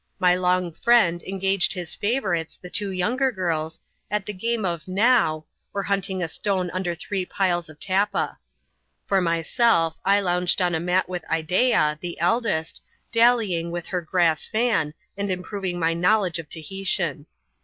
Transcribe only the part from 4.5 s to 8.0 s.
of" Now," or hunting a stone under three piles of